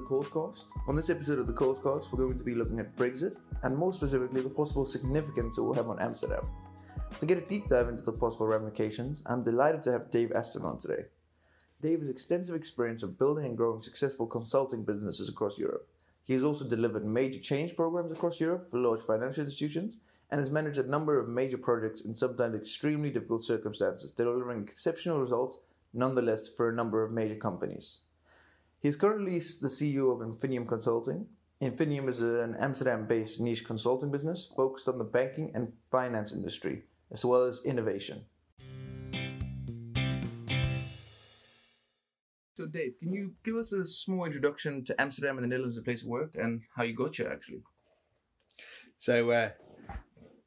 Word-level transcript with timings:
the 0.00 0.06
Cast. 0.06 0.66
On 0.86 0.94
this 0.94 1.10
episode 1.10 1.38
of 1.38 1.46
the 1.46 1.52
Cast, 1.52 2.12
we're 2.12 2.24
going 2.24 2.38
to 2.38 2.44
be 2.44 2.54
looking 2.54 2.78
at 2.78 2.96
Brexit 2.96 3.36
and 3.62 3.76
more 3.76 3.92
specifically 3.92 4.42
the 4.42 4.48
possible 4.48 4.86
significance 4.86 5.58
it 5.58 5.62
will 5.62 5.74
have 5.74 5.88
on 5.88 6.00
Amsterdam. 6.00 6.46
To 7.20 7.26
get 7.26 7.38
a 7.38 7.46
deep 7.46 7.68
dive 7.68 7.88
into 7.88 8.04
the 8.04 8.12
possible 8.12 8.46
ramifications, 8.46 9.22
I'm 9.26 9.42
delighted 9.42 9.82
to 9.84 9.92
have 9.92 10.10
Dave 10.10 10.32
Aston 10.32 10.62
on 10.62 10.78
today. 10.78 11.04
Dave 11.80 12.00
has 12.00 12.08
extensive 12.08 12.54
experience 12.54 13.02
of 13.02 13.18
building 13.18 13.44
and 13.44 13.56
growing 13.56 13.82
successful 13.82 14.26
consulting 14.26 14.84
businesses 14.84 15.28
across 15.28 15.58
Europe. 15.58 15.88
He 16.24 16.34
has 16.34 16.44
also 16.44 16.64
delivered 16.64 17.04
major 17.04 17.40
change 17.40 17.74
programs 17.74 18.12
across 18.12 18.40
Europe 18.40 18.70
for 18.70 18.78
large 18.78 19.02
financial 19.02 19.44
institutions 19.44 19.96
and 20.30 20.38
has 20.38 20.50
managed 20.50 20.78
a 20.78 20.86
number 20.86 21.18
of 21.18 21.28
major 21.28 21.58
projects 21.58 22.02
in 22.02 22.14
sometimes 22.14 22.54
extremely 22.54 23.10
difficult 23.10 23.42
circumstances, 23.42 24.12
delivering 24.12 24.62
exceptional 24.62 25.18
results 25.18 25.58
nonetheless 25.94 26.48
for 26.48 26.68
a 26.68 26.74
number 26.74 27.02
of 27.02 27.10
major 27.10 27.36
companies. 27.36 28.00
He 28.80 28.88
is 28.88 28.94
currently 28.94 29.40
the 29.40 29.68
CEO 29.68 30.12
of 30.12 30.20
Infinium 30.20 30.68
Consulting. 30.68 31.26
Infinium 31.60 32.08
is 32.08 32.22
an 32.22 32.54
Amsterdam 32.60 33.08
based 33.08 33.40
niche 33.40 33.64
consulting 33.64 34.12
business 34.12 34.52
focused 34.56 34.86
on 34.86 34.98
the 34.98 35.04
banking 35.04 35.50
and 35.52 35.72
finance 35.90 36.32
industry, 36.32 36.84
as 37.10 37.24
well 37.24 37.42
as 37.42 37.60
innovation. 37.64 38.24
So, 42.56 42.66
Dave, 42.66 42.94
can 43.00 43.12
you 43.12 43.32
give 43.44 43.56
us 43.56 43.72
a 43.72 43.84
small 43.84 44.24
introduction 44.24 44.84
to 44.84 45.00
Amsterdam 45.00 45.38
and 45.38 45.44
the 45.44 45.48
Netherlands, 45.48 45.76
a 45.76 45.82
place 45.82 46.02
of 46.02 46.08
work, 46.08 46.36
and 46.36 46.62
how 46.76 46.84
you 46.84 46.94
got 46.94 47.16
here, 47.16 47.30
actually? 47.32 47.62
So, 49.00 49.30
uh, 49.30 49.50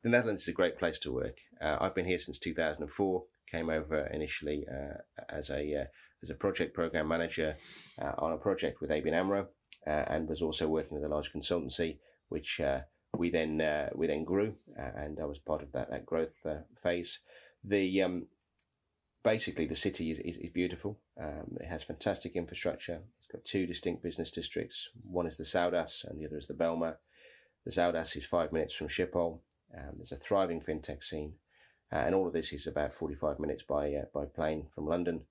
the 0.04 0.10
Netherlands 0.10 0.44
is 0.44 0.48
a 0.48 0.54
great 0.54 0.78
place 0.78 1.00
to 1.00 1.12
work. 1.12 1.38
Uh, 1.62 1.78
I've 1.82 1.96
been 1.96 2.06
here 2.06 2.20
since 2.20 2.40
2004. 2.40 3.24
Came 3.52 3.70
over 3.70 4.08
initially 4.14 4.66
uh, 4.72 5.00
as 5.30 5.50
a 5.50 5.82
uh, 5.82 5.86
as 6.24 6.30
a 6.30 6.36
project 6.36 6.74
program 6.74 7.08
manager 7.08 7.56
uh, 8.02 8.14
on 8.18 8.34
a 8.34 8.38
project 8.38 8.82
with 8.82 8.90
ABN 8.90 9.14
AMRO, 9.14 9.48
uh, 9.88 9.90
and 9.90 10.28
was 10.28 10.42
also 10.42 10.68
working 10.68 10.94
with 10.96 11.04
a 11.04 11.14
large 11.14 11.34
consultancy, 11.34 11.98
which 12.30 12.62
we 13.18 13.30
then 13.30 13.90
we 13.96 14.08
then 14.08 14.24
grew, 14.24 14.56
and 14.76 15.20
I 15.20 15.26
was 15.26 15.40
part 15.40 15.62
of 15.62 15.72
that 15.74 15.90
that 15.90 16.06
growth 16.06 16.46
phase. 16.82 17.20
The 17.64 18.02
um, 18.02 18.28
basically 19.24 19.66
the 19.66 19.76
city 19.76 20.12
is, 20.12 20.20
is, 20.20 20.38
is 20.38 20.50
beautiful. 20.52 21.00
Um, 21.22 21.58
it 21.60 21.68
has 21.68 21.84
fantastic 21.84 22.36
infrastructure. 22.36 23.02
It's 23.20 23.32
got 23.32 23.46
two 23.46 23.66
distinct 23.66 24.04
business 24.04 24.32
districts. 24.32 24.90
One 25.04 25.28
is 25.28 25.38
the 25.38 25.44
Zuidas 25.44 26.04
and 26.10 26.20
the 26.20 26.26
other 26.26 26.38
is 26.38 26.48
the 26.48 26.54
Bijlmer. 26.54 26.96
The 27.66 27.72
Zuidas 27.72 28.16
is 28.16 28.26
five 28.26 28.52
minutes 28.52 28.76
from 28.76 28.88
Schiphol. 28.88 29.40
Um, 29.78 29.94
there's 29.98 30.12
a 30.12 30.18
thriving 30.18 30.62
fintech 30.62 31.04
scene, 31.04 31.36
uh, 31.94 31.98
and 31.98 32.16
all 32.16 32.28
of 32.28 32.34
this 32.34 32.52
is 32.52 32.68
about 32.68 32.94
45 32.94 33.40
minutes 33.40 33.64
by 33.64 33.94
uh, 33.94 34.06
by 34.14 34.26
plane 34.26 34.68
from 34.74 34.86
London. 34.86 35.22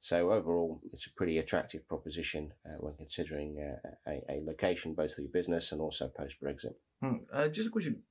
So 0.00 0.32
overall, 0.32 0.80
it's 0.92 1.06
a 1.06 1.14
pretty 1.14 1.38
attractive 1.38 1.86
proposition 1.86 2.52
uh, 2.64 2.78
when 2.78 2.94
considering 2.94 3.60
uh, 3.60 4.10
a, 4.10 4.32
a, 4.32 4.40
location 4.44 4.94
both 4.94 5.14
for 5.14 5.20
your 5.20 5.30
business 5.30 5.72
and 5.72 5.80
also 5.80 6.08
post 6.08 6.36
Brexit. 6.42 6.74
Hmm. 7.02 7.16
Uh, 7.32 7.48
just 7.48 7.68
a 7.68 7.70
question: 7.70 8.02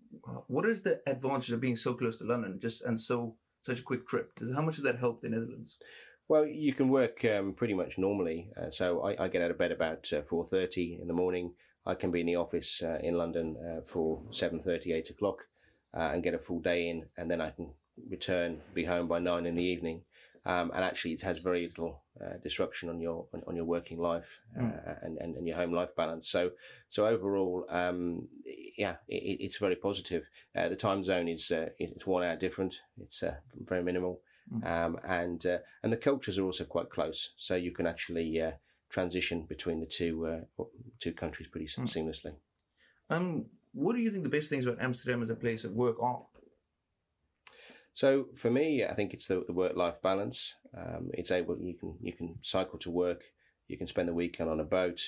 What 0.47 0.67
is 0.67 0.83
the 0.83 1.01
advantage 1.07 1.51
of 1.51 1.61
being 1.61 1.75
so 1.75 1.95
close 1.95 2.17
to 2.17 2.25
London, 2.25 2.59
just 2.61 2.83
and 2.83 2.99
so 2.99 3.33
such 3.61 3.79
a 3.79 3.83
quick 3.83 4.07
trip? 4.07 4.35
Does 4.37 4.53
how 4.53 4.61
much 4.61 4.75
does 4.75 4.83
that 4.83 4.99
help 4.99 5.21
the 5.21 5.29
Netherlands? 5.29 5.77
Well, 6.27 6.45
you 6.45 6.73
can 6.73 6.89
work 6.89 7.25
um, 7.25 7.53
pretty 7.53 7.73
much 7.73 7.97
normally. 7.97 8.51
Uh, 8.55 8.69
so 8.69 9.01
I, 9.01 9.23
I, 9.23 9.27
get 9.29 9.41
out 9.41 9.49
of 9.49 9.57
bed 9.57 9.71
about 9.71 10.11
four 10.29 10.45
thirty 10.45 10.99
in 11.01 11.07
the 11.07 11.13
morning. 11.13 11.53
I 11.87 11.95
can 11.95 12.11
be 12.11 12.19
in 12.19 12.27
the 12.27 12.35
office 12.35 12.83
in 13.01 13.17
London 13.17 13.81
for 13.87 14.21
7.30, 14.31 14.93
8 14.93 15.09
o'clock 15.09 15.37
uh, 15.93 16.11
and 16.13 16.23
get 16.23 16.33
a 16.33 16.39
full 16.39 16.59
day 16.59 16.89
in, 16.89 17.07
and 17.17 17.29
then 17.29 17.41
I 17.41 17.51
can 17.51 17.71
return, 18.09 18.61
be 18.73 18.85
home 18.85 19.07
by 19.07 19.19
nine 19.19 19.45
in 19.45 19.55
the 19.55 19.63
evening. 19.63 20.03
Um, 20.45 20.71
and 20.73 20.83
actually, 20.83 21.13
it 21.13 21.21
has 21.21 21.39
very 21.39 21.67
little 21.67 22.01
uh, 22.19 22.37
disruption 22.43 22.89
on 22.89 22.99
your 22.99 23.25
on, 23.33 23.43
on, 23.47 23.55
your 23.55 23.65
working 23.65 23.99
life 23.99 24.39
uh, 24.57 24.61
mm. 24.61 25.05
and, 25.05 25.17
and, 25.17 25.35
and 25.35 25.47
your 25.47 25.57
home 25.57 25.73
life 25.73 25.95
balance. 25.95 26.29
So 26.29 26.51
so 26.89 27.07
overall, 27.07 27.65
um, 27.69 28.27
yeah, 28.77 28.95
it, 29.07 29.37
it's 29.41 29.57
very 29.57 29.75
positive. 29.75 30.29
Uh, 30.55 30.69
the 30.69 30.75
time 30.75 31.03
zone 31.03 31.27
is 31.27 31.51
uh, 31.51 31.69
it's 31.77 32.05
one 32.05 32.23
hour 32.23 32.35
different. 32.35 32.79
It's 33.01 33.21
uh, 33.21 33.35
very 33.65 33.83
minimal, 33.83 34.21
mm. 34.53 34.65
um, 34.65 34.97
and 35.07 35.43
and 35.83 35.93
the 35.93 35.97
cultures 35.97 36.37
are 36.37 36.45
also 36.45 36.63
quite 36.63 36.89
close. 36.89 37.31
So 37.37 37.55
you 37.55 37.71
can 37.71 37.87
actually 37.87 38.41
transition 38.89 39.43
between 39.43 39.79
the 39.79 39.85
two 39.85 40.45
two 40.99 41.13
countries 41.13 41.49
pretty 41.49 41.67
mm. 41.67 41.83
seamlessly. 41.83 42.33
Um, 43.09 43.45
what 43.73 43.95
do 43.95 44.01
you 44.01 44.11
think 44.11 44.23
the 44.23 44.29
best 44.29 44.49
things 44.49 44.65
about 44.65 44.81
Amsterdam 44.81 45.21
as 45.21 45.29
a 45.29 45.35
place 45.35 45.63
of 45.63 45.73
work 45.73 46.01
are? 46.01 46.21
So 47.99 48.27
for 48.33 48.49
me, 48.49 48.85
I 48.85 48.93
think 48.93 49.13
it's 49.13 49.27
the, 49.27 49.43
the 49.45 49.51
work 49.51 49.75
life 49.75 50.01
balance. 50.01 50.55
Um, 50.73 51.09
it's 51.13 51.31
able 51.31 51.57
you 51.59 51.73
can 51.73 51.95
you 51.99 52.13
can 52.13 52.39
cycle 52.43 52.79
to 52.79 52.89
work, 52.89 53.23
you 53.67 53.77
can 53.77 53.87
spend 53.87 54.07
the 54.07 54.13
weekend 54.13 54.49
on 54.49 54.61
a 54.61 54.63
boat, 54.63 55.01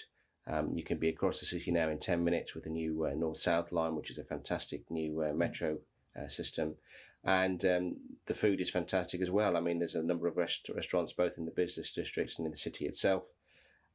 um, 0.46 0.74
you 0.76 0.84
can 0.84 0.98
be 0.98 1.08
across 1.08 1.40
the 1.40 1.46
city 1.46 1.72
now 1.72 1.88
in 1.88 2.00
ten 2.00 2.22
minutes 2.22 2.54
with 2.54 2.66
the 2.66 2.70
new 2.70 3.06
uh, 3.06 3.14
North 3.14 3.40
South 3.40 3.72
line, 3.72 3.96
which 3.96 4.12
is 4.12 4.18
a 4.18 4.26
fantastic 4.26 4.92
new 4.92 5.24
uh, 5.24 5.32
metro 5.32 5.78
uh, 6.20 6.28
system, 6.28 6.76
and 7.24 7.64
um, 7.64 7.96
the 8.26 8.34
food 8.34 8.60
is 8.60 8.70
fantastic 8.70 9.22
as 9.22 9.32
well. 9.32 9.56
I 9.56 9.62
mean, 9.62 9.80
there's 9.80 9.96
a 9.96 10.04
number 10.04 10.28
of 10.28 10.36
rest- 10.36 10.68
restaurants 10.76 11.14
both 11.14 11.38
in 11.38 11.46
the 11.46 11.52
business 11.52 11.94
districts 11.94 12.38
and 12.38 12.46
in 12.46 12.52
the 12.52 12.58
city 12.58 12.88
itself. 12.88 13.24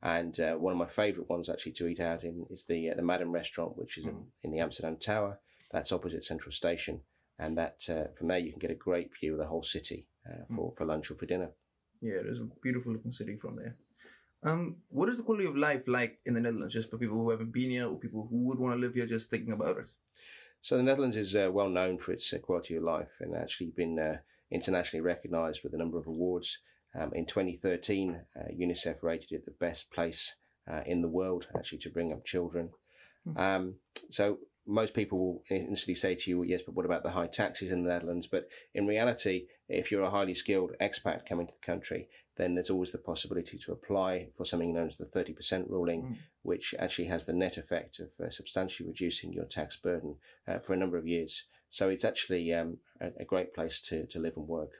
And 0.02 0.40
uh, 0.40 0.54
one 0.54 0.72
of 0.72 0.78
my 0.78 0.86
favourite 0.86 1.28
ones 1.28 1.50
actually 1.50 1.72
to 1.72 1.86
eat 1.86 2.00
out 2.00 2.24
in 2.24 2.46
is 2.48 2.64
the 2.64 2.88
uh, 2.88 2.94
the 2.94 3.02
Madam 3.02 3.30
Restaurant, 3.30 3.76
which 3.76 3.98
is 3.98 4.06
mm. 4.06 4.24
in, 4.42 4.52
the 4.52 4.60
Amsterdam 4.60 4.96
Tower. 4.96 5.38
That's 5.70 5.92
opposite 5.92 6.24
Central 6.24 6.52
Station, 6.52 7.02
and 7.38 7.56
that 7.58 7.84
uh, 7.88 8.04
from 8.16 8.28
there 8.28 8.38
you 8.38 8.50
can 8.50 8.58
get 8.58 8.70
a 8.70 8.74
great 8.74 9.10
view 9.18 9.32
of 9.32 9.38
the 9.38 9.46
whole 9.46 9.62
city 9.62 10.06
uh, 10.28 10.44
for 10.54 10.72
mm. 10.72 10.76
for 10.76 10.84
lunch 10.84 11.10
or 11.10 11.14
for 11.14 11.26
dinner. 11.26 11.50
Yeah, 12.00 12.14
it 12.14 12.26
is 12.26 12.40
a 12.40 12.48
beautiful 12.62 12.92
looking 12.92 13.12
city 13.12 13.36
from 13.36 13.56
there. 13.56 13.74
Um, 14.42 14.76
what 14.88 15.08
is 15.08 15.16
the 15.16 15.22
quality 15.22 15.46
of 15.46 15.56
life 15.56 15.82
like 15.86 16.18
in 16.26 16.34
the 16.34 16.40
Netherlands, 16.40 16.74
just 16.74 16.90
for 16.90 16.98
people 16.98 17.16
who 17.16 17.30
haven't 17.30 17.52
been 17.52 17.70
here 17.70 17.88
or 17.88 17.96
people 17.96 18.26
who 18.30 18.44
would 18.44 18.58
want 18.58 18.74
to 18.74 18.80
live 18.80 18.94
here, 18.94 19.06
just 19.06 19.30
thinking 19.30 19.52
about 19.52 19.78
it? 19.78 19.88
So 20.62 20.76
the 20.76 20.82
Netherlands 20.82 21.16
is 21.16 21.34
uh, 21.34 21.48
well 21.52 21.68
known 21.68 21.98
for 21.98 22.12
its 22.12 22.32
uh, 22.32 22.38
quality 22.38 22.76
of 22.76 22.82
life 22.82 23.12
and 23.20 23.34
actually 23.34 23.70
been 23.70 24.18
internationally 24.50 25.02
recognised 25.02 25.62
with 25.62 25.74
a 25.74 25.78
number 25.78 25.98
of 25.98 26.06
awards. 26.06 26.58
Um, 26.98 27.12
in 27.14 27.26
2013, 27.26 28.20
uh, 28.36 28.40
UNICEF 28.52 29.02
rated 29.02 29.32
it 29.32 29.44
the 29.44 29.50
best 29.50 29.90
place 29.90 30.36
uh, 30.70 30.82
in 30.86 31.02
the 31.02 31.08
world 31.08 31.46
actually 31.56 31.78
to 31.78 31.90
bring 31.90 32.12
up 32.12 32.24
children. 32.24 32.70
Mm-hmm. 33.28 33.38
Um, 33.38 33.74
so 34.10 34.38
most 34.66 34.94
people 34.94 35.18
will 35.18 35.42
instantly 35.50 35.94
say 35.94 36.14
to 36.14 36.30
you, 36.30 36.42
yes, 36.42 36.62
but 36.62 36.74
what 36.74 36.86
about 36.86 37.02
the 37.02 37.10
high 37.10 37.26
taxes 37.26 37.70
in 37.70 37.82
the 37.82 37.90
Netherlands? 37.90 38.26
But 38.26 38.48
in 38.74 38.86
reality, 38.86 39.46
if 39.68 39.90
you're 39.90 40.02
a 40.02 40.10
highly 40.10 40.34
skilled 40.34 40.72
expat 40.80 41.26
coming 41.28 41.46
to 41.46 41.52
the 41.52 41.66
country, 41.66 42.08
then 42.36 42.54
there's 42.54 42.70
always 42.70 42.92
the 42.92 42.98
possibility 42.98 43.58
to 43.58 43.72
apply 43.72 44.28
for 44.36 44.44
something 44.44 44.74
known 44.74 44.88
as 44.88 44.96
the 44.96 45.06
30% 45.06 45.70
ruling, 45.70 46.02
mm. 46.02 46.16
which 46.42 46.74
actually 46.78 47.06
has 47.06 47.24
the 47.24 47.32
net 47.32 47.56
effect 47.56 48.00
of 48.00 48.08
uh, 48.24 48.30
substantially 48.30 48.88
reducing 48.88 49.32
your 49.32 49.44
tax 49.44 49.76
burden 49.76 50.16
uh, 50.46 50.58
for 50.58 50.74
a 50.74 50.76
number 50.76 50.98
of 50.98 51.06
years. 51.06 51.44
So 51.70 51.88
it's 51.88 52.04
actually 52.04 52.52
um, 52.52 52.78
a, 53.00 53.08
a, 53.20 53.24
great 53.24 53.54
place 53.54 53.80
to, 53.82 54.06
to 54.06 54.18
live 54.18 54.34
and 54.36 54.46
work. 54.46 54.70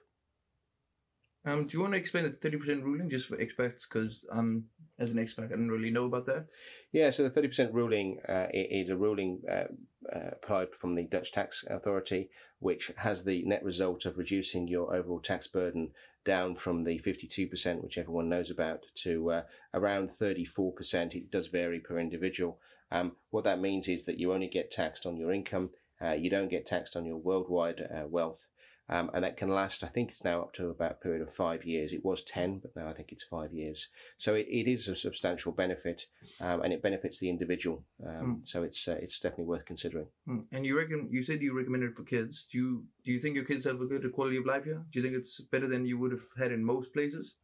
Um, 1.47 1.67
do 1.67 1.77
you 1.77 1.81
want 1.81 1.93
to 1.95 1.99
explain 1.99 2.25
the 2.25 2.31
thirty 2.31 2.57
percent 2.57 2.85
ruling 2.85 3.09
just 3.09 3.29
for 3.29 3.37
expats? 3.37 3.83
Because 3.89 4.27
um, 4.31 4.65
as 4.99 5.13
an 5.13 5.19
expat, 5.19 5.45
I 5.45 5.49
didn't 5.49 5.71
really 5.71 5.91
know 5.91 6.07
about 6.07 6.27
that. 6.27 6.47
Yeah, 6.93 7.11
so 7.11 7.23
the 7.23 7.31
thirty 7.31 7.49
percent 7.49 7.73
ruling 7.73 8.19
uh, 8.29 8.49
is 8.53 8.91
a 8.91 8.97
ruling 8.97 9.43
uh, 9.49 9.65
uh, 10.13 10.31
applied 10.33 10.75
from 10.75 10.97
the 10.97 11.05
Dutch 11.05 11.31
tax 11.31 11.65
authority, 11.71 12.31
which 12.59 12.91
has 12.97 13.23
the 13.23 13.45
net 13.45 13.65
result 13.65 14.07
of 14.07 14.19
reducing 14.19 14.67
your 14.67 14.95
overall 14.95 15.21
tax 15.21 15.47
burden 15.47 15.93
down 16.25 16.57
from 16.57 16.83
the 16.83 16.99
fifty-two 16.99 17.47
percent, 17.47 17.85
which 17.85 17.97
everyone 17.97 18.29
knows 18.29 18.51
about, 18.51 18.81
to 18.97 19.31
uh, 19.31 19.43
around 19.73 20.13
thirty-four 20.13 20.73
percent. 20.73 21.15
It 21.15 21.31
does 21.31 21.47
vary 21.47 21.79
per 21.79 22.01
individual. 22.01 22.59
Um, 22.91 23.13
what 23.31 23.45
that 23.45 23.61
means 23.61 23.87
is 23.87 24.05
that 24.05 24.19
you 24.19 24.33
only 24.33 24.49
get 24.49 24.73
taxed 24.73 25.07
on 25.07 25.17
your 25.17 25.33
income. 25.33 25.71
Uh, 26.03 26.13
you 26.13 26.29
don't 26.29 26.51
get 26.51 26.67
taxed 26.67 26.97
on 26.97 27.07
your 27.07 27.17
worldwide 27.17 27.81
uh, 27.81 28.07
wealth. 28.09 28.47
Um, 28.89 29.11
and 29.13 29.25
that 29.25 29.37
can 29.37 29.49
last, 29.49 29.83
I 29.83 29.89
think 29.89 30.11
it's 30.11 30.23
now 30.23 30.43
up 30.43 30.53
to 30.55 30.71
about 30.71 30.93
a 30.93 30.95
period 30.95 31.23
of 31.23 31.35
five 31.35 31.65
years. 31.65 31.93
It 31.93 32.05
was 32.05 32.23
10, 32.23 32.61
but 32.61 32.77
now 32.77 32.89
I 32.89 32.93
think 32.93 33.11
it's 33.11 33.25
five 33.25 33.53
years. 33.53 33.89
So 34.17 34.35
it, 34.35 34.47
it 34.49 34.71
is 34.71 34.87
a 34.87 34.95
substantial 34.95 35.51
benefit 35.51 36.07
um, 36.41 36.63
and 36.63 36.73
it 36.73 36.83
benefits 36.83 37.19
the 37.19 37.29
individual. 37.29 37.85
Um, 38.07 38.43
mm. 38.43 38.49
So 38.49 38.63
it's 38.63 38.87
uh, 38.87 38.99
it's 39.01 39.19
definitely 39.19 39.47
worth 39.47 39.65
considering. 39.65 40.07
Mm. 40.29 40.45
And 40.53 40.65
you 40.65 40.79
reckon, 40.79 41.09
you 41.11 41.23
said 41.23 41.43
you 41.43 41.57
recommend 41.57 41.83
it 41.83 41.97
for 41.97 42.05
kids. 42.05 42.47
Do 42.51 42.59
you, 42.59 42.85
do 43.05 43.13
you 43.13 43.21
think 43.21 43.35
your 43.35 43.45
kids 43.45 43.65
have 43.65 43.81
a 43.81 43.87
good 43.87 44.11
quality 44.13 44.37
of 44.37 44.47
life 44.47 44.65
here? 44.65 44.85
Do 44.93 45.01
you 45.01 45.03
think 45.03 45.17
it's 45.17 45.41
better 45.41 45.69
than 45.69 45.85
you 45.85 45.99
would 45.99 46.13
have 46.13 46.27
had 46.39 46.53
in 46.53 46.65
most 46.65 46.93
places? 46.93 47.35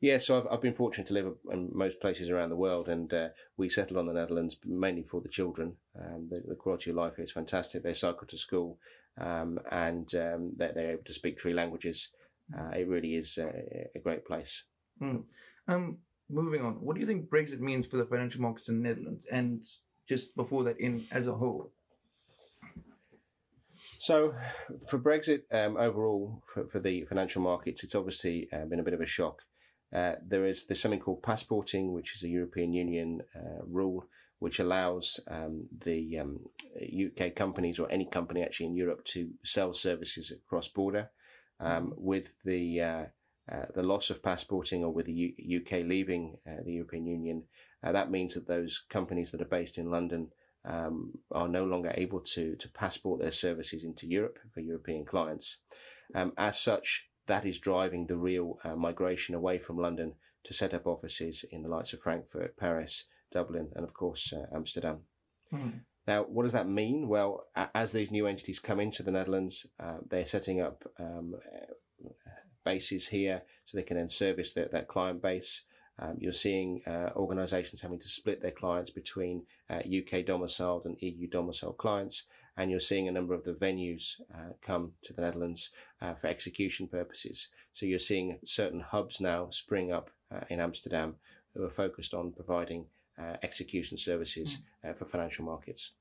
Yeah, 0.00 0.18
so 0.18 0.38
I've, 0.38 0.46
I've 0.50 0.60
been 0.60 0.74
fortunate 0.74 1.06
to 1.06 1.14
live 1.14 1.34
in 1.50 1.70
most 1.72 2.00
places 2.00 2.28
around 2.28 2.50
the 2.50 2.56
world, 2.56 2.88
and 2.88 3.12
uh, 3.12 3.28
we 3.56 3.68
settled 3.68 3.98
on 3.98 4.06
the 4.06 4.12
Netherlands 4.12 4.56
mainly 4.64 5.02
for 5.02 5.20
the 5.22 5.28
children. 5.28 5.76
Um, 5.98 6.28
the, 6.30 6.42
the, 6.46 6.54
quality 6.54 6.90
of 6.90 6.96
life 6.96 7.14
here 7.16 7.24
is 7.24 7.32
fantastic. 7.32 7.82
They 7.82 7.94
cycle 7.94 8.26
to 8.26 8.36
school, 8.36 8.78
um, 9.18 9.58
and 9.70 10.14
um, 10.14 10.52
they're, 10.56 10.72
they're, 10.72 10.92
able 10.92 11.04
to 11.04 11.14
speak 11.14 11.40
three 11.40 11.54
languages. 11.54 12.10
Uh, 12.56 12.70
it 12.76 12.88
really 12.88 13.14
is 13.14 13.38
a, 13.38 13.88
a 13.94 13.98
great 13.98 14.26
place. 14.26 14.64
Mm. 15.00 15.24
Um, 15.66 15.98
moving 16.28 16.62
on, 16.62 16.74
what 16.74 16.94
do 16.94 17.00
you 17.00 17.06
think 17.06 17.30
Brexit 17.30 17.60
means 17.60 17.86
for 17.86 17.96
the 17.96 18.04
financial 18.04 18.42
markets 18.42 18.68
in 18.68 18.82
the 18.82 18.88
Netherlands, 18.88 19.26
and 19.32 19.64
just 20.06 20.36
before 20.36 20.64
that, 20.64 20.78
in 20.78 21.06
as 21.10 21.26
a 21.26 21.34
whole? 21.34 21.72
So, 23.98 24.34
for 24.88 24.98
Brexit 24.98 25.42
um, 25.52 25.78
overall, 25.78 26.42
for, 26.52 26.66
for, 26.66 26.80
the 26.80 27.04
financial 27.04 27.40
markets, 27.40 27.82
it's 27.82 27.94
obviously 27.94 28.48
uh, 28.52 28.66
been 28.66 28.80
a 28.80 28.82
bit 28.82 28.94
of 28.94 29.00
a 29.00 29.06
shock. 29.06 29.42
Uh, 29.96 30.16
there 30.28 30.44
is 30.44 30.66
there's 30.66 30.80
something 30.80 31.00
called 31.00 31.22
passporting, 31.22 31.92
which 31.92 32.14
is 32.14 32.22
a 32.22 32.28
European 32.28 32.72
Union 32.72 33.22
uh, 33.34 33.64
rule 33.66 34.06
which 34.38 34.58
allows 34.58 35.18
um, 35.28 35.66
the 35.84 36.18
um, 36.18 36.40
UK 36.78 37.34
companies 37.34 37.78
or 37.78 37.90
any 37.90 38.04
company 38.04 38.42
actually 38.42 38.66
in 38.66 38.76
Europe 38.76 39.02
to 39.04 39.30
sell 39.44 39.72
services 39.72 40.30
across 40.30 40.68
border. 40.68 41.10
Um, 41.58 41.94
with 41.96 42.26
the 42.44 42.80
uh, 42.82 43.04
uh, 43.50 43.66
the 43.74 43.82
loss 43.82 44.10
of 44.10 44.22
passporting 44.22 44.84
or 44.84 44.92
with 44.92 45.06
the 45.06 45.34
U- 45.38 45.60
UK 45.62 45.86
leaving 45.86 46.36
uh, 46.46 46.62
the 46.66 46.72
European 46.72 47.06
Union, 47.06 47.44
uh, 47.82 47.92
that 47.92 48.10
means 48.10 48.34
that 48.34 48.46
those 48.46 48.84
companies 48.90 49.30
that 49.30 49.40
are 49.40 49.46
based 49.46 49.78
in 49.78 49.90
London 49.90 50.28
um, 50.66 51.12
are 51.32 51.48
no 51.48 51.64
longer 51.64 51.94
able 51.94 52.20
to 52.20 52.56
to 52.56 52.68
passport 52.68 53.20
their 53.20 53.32
services 53.32 53.84
into 53.84 54.06
Europe 54.06 54.38
for 54.52 54.60
European 54.60 55.06
clients. 55.06 55.58
Um, 56.14 56.32
as 56.36 56.60
such, 56.60 57.08
that 57.26 57.44
is 57.44 57.58
driving 57.58 58.06
the 58.06 58.16
real 58.16 58.58
uh, 58.64 58.76
migration 58.76 59.34
away 59.34 59.58
from 59.58 59.78
London 59.78 60.14
to 60.44 60.54
set 60.54 60.74
up 60.74 60.86
offices 60.86 61.44
in 61.50 61.62
the 61.62 61.68
likes 61.68 61.92
of 61.92 62.00
Frankfurt, 62.00 62.56
Paris, 62.56 63.04
Dublin, 63.32 63.68
and 63.74 63.84
of 63.84 63.94
course 63.94 64.32
uh, 64.32 64.46
Amsterdam. 64.54 65.00
Hmm. 65.50 65.70
Now, 66.06 66.22
what 66.22 66.44
does 66.44 66.52
that 66.52 66.68
mean? 66.68 67.08
Well, 67.08 67.46
as 67.74 67.90
these 67.90 68.12
new 68.12 68.28
entities 68.28 68.60
come 68.60 68.78
into 68.78 69.02
the 69.02 69.10
Netherlands, 69.10 69.66
uh, 69.80 69.98
they're 70.08 70.24
setting 70.26 70.60
up 70.60 70.84
um, 71.00 71.34
uh, 71.42 72.30
bases 72.64 73.08
here 73.08 73.42
so 73.64 73.76
they 73.76 73.82
can 73.82 73.96
then 73.96 74.08
service 74.08 74.52
their, 74.52 74.68
that 74.68 74.86
client 74.86 75.20
base. 75.20 75.64
Um, 75.98 76.16
you're 76.20 76.32
seeing 76.32 76.82
uh, 76.86 77.10
organisations 77.16 77.80
having 77.80 77.98
to 77.98 78.08
split 78.08 78.40
their 78.40 78.52
clients 78.52 78.90
between 78.90 79.46
UK 79.70 80.14
uh, 80.14 80.22
domiciled 80.26 80.84
and 80.84 80.96
EU 81.00 81.26
domiciled 81.26 81.78
clients, 81.78 82.24
and 82.56 82.70
you're 82.70 82.80
seeing 82.80 83.08
a 83.08 83.12
number 83.12 83.34
of 83.34 83.44
the 83.44 83.52
venues 83.52 84.20
uh, 84.34 84.52
come 84.62 84.92
to 85.02 85.12
the 85.12 85.22
Netherlands 85.22 85.70
uh, 86.00 86.14
for 86.14 86.26
execution 86.26 86.88
purposes. 86.88 87.48
So 87.72 87.86
you're 87.86 87.98
seeing 87.98 88.38
certain 88.44 88.80
hubs 88.80 89.20
now 89.20 89.48
spring 89.50 89.92
up 89.92 90.10
in 90.48 90.58
Amsterdam 90.58 91.16
who 91.54 91.64
are 91.64 91.70
focused 91.70 92.14
on 92.14 92.32
providing 92.32 92.86
uh, 93.18 93.36
execution 93.42 93.96
services 93.96 94.58
mm. 94.84 94.90
uh, 94.90 94.92
for 94.94 95.06
financial 95.06 95.44
markets. 95.44 95.92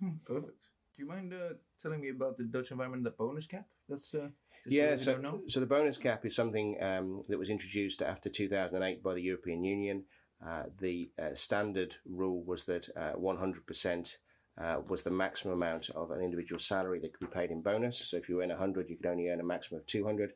Hmm, 0.00 0.16
perfect. 0.24 0.64
Do 0.96 1.02
you 1.02 1.08
mind 1.08 1.32
uh, 1.32 1.54
telling 1.80 2.00
me 2.00 2.10
about 2.10 2.36
the 2.36 2.44
Dutch 2.44 2.70
environment, 2.70 3.04
the 3.04 3.10
bonus 3.10 3.46
cap? 3.46 3.66
That's 3.88 4.14
uh, 4.14 4.28
yeah. 4.66 4.96
So, 4.96 5.40
so 5.46 5.60
the 5.60 5.66
bonus 5.66 5.96
cap 5.96 6.26
is 6.26 6.34
something 6.34 6.82
um, 6.82 7.24
that 7.28 7.38
was 7.38 7.50
introduced 7.50 8.02
after 8.02 8.28
2008 8.28 9.02
by 9.02 9.14
the 9.14 9.22
European 9.22 9.64
Union. 9.64 10.04
Uh, 10.44 10.64
the 10.80 11.10
uh, 11.18 11.34
standard 11.34 11.96
rule 12.06 12.42
was 12.42 12.64
that 12.64 12.88
100%. 12.96 14.16
Uh, 14.62 14.80
was 14.88 15.02
the 15.02 15.10
maximum 15.10 15.54
amount 15.54 15.88
of 15.90 16.10
an 16.10 16.20
individual 16.20 16.58
salary 16.58 16.98
that 17.00 17.14
could 17.14 17.30
be 17.30 17.34
paid 17.34 17.50
in 17.50 17.62
bonus. 17.62 18.10
So 18.10 18.18
if 18.18 18.28
you 18.28 18.42
earn 18.42 18.50
100, 18.50 18.90
you 18.90 18.96
could 18.96 19.06
only 19.06 19.28
earn 19.28 19.40
a 19.40 19.44
maximum 19.44 19.80
of 19.80 19.86
200. 19.86 20.32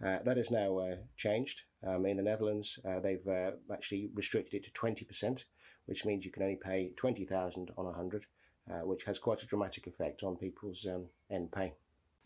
Mm. 0.00 0.24
that 0.24 0.38
is 0.38 0.50
now 0.50 0.80
changed. 1.16 1.62
Um, 1.86 2.06
in 2.06 2.16
the 2.16 2.22
Netherlands, 2.22 2.78
uh, 2.88 3.00
they've 3.00 3.26
uh, 3.26 3.52
actually 3.72 4.10
restricted 4.14 4.54
it 4.54 4.64
to 4.64 4.70
20%, 4.70 5.44
which 5.86 6.04
means 6.04 6.24
you 6.24 6.32
can 6.32 6.42
only 6.42 6.56
pay 6.56 6.92
20,000 6.96 7.70
on 7.76 7.84
100, 7.84 8.24
uh, 8.70 8.74
which 8.86 9.04
has 9.04 9.18
quite 9.18 9.42
a 9.42 9.46
dramatic 9.46 9.86
effect 9.86 10.22
on 10.22 10.36
people's 10.36 10.86
um, 10.86 11.06
end 11.30 11.52
pay. 11.52 11.74